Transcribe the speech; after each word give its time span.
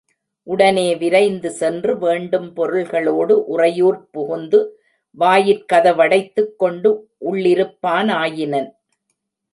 உடனே 0.47 0.95
விரைந்து 0.95 1.51
சென்று, 1.51 1.97
வேண்டும் 1.97 2.53
பொருள்களோடு 2.53 3.45
உறையூர்ப் 3.45 4.07
புகுந்து, 4.11 4.79
வாயிற் 5.11 5.65
கதவடைத்துக் 5.73 6.55
கொண்டு 6.57 7.09
உள்ளிருப்பானாயினன். 7.25 8.69